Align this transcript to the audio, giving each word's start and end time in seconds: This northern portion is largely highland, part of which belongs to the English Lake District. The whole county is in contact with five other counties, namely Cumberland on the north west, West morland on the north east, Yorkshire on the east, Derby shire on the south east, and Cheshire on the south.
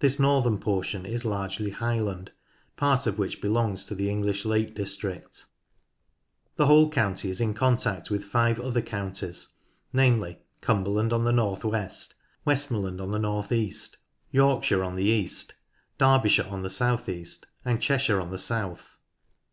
This 0.00 0.18
northern 0.18 0.58
portion 0.58 1.06
is 1.06 1.24
largely 1.24 1.70
highland, 1.70 2.32
part 2.76 3.06
of 3.06 3.16
which 3.16 3.40
belongs 3.40 3.86
to 3.86 3.94
the 3.94 4.10
English 4.10 4.44
Lake 4.44 4.74
District. 4.74 5.44
The 6.56 6.66
whole 6.66 6.90
county 6.90 7.30
is 7.30 7.40
in 7.40 7.54
contact 7.54 8.10
with 8.10 8.24
five 8.24 8.58
other 8.58 8.82
counties, 8.82 9.50
namely 9.92 10.40
Cumberland 10.62 11.12
on 11.12 11.22
the 11.22 11.30
north 11.30 11.64
west, 11.64 12.14
West 12.44 12.72
morland 12.72 13.00
on 13.00 13.12
the 13.12 13.20
north 13.20 13.52
east, 13.52 13.98
Yorkshire 14.32 14.82
on 14.82 14.96
the 14.96 15.04
east, 15.04 15.54
Derby 15.96 16.28
shire 16.28 16.48
on 16.50 16.62
the 16.62 16.68
south 16.68 17.08
east, 17.08 17.46
and 17.64 17.80
Cheshire 17.80 18.20
on 18.20 18.30
the 18.32 18.40
south. 18.40 18.96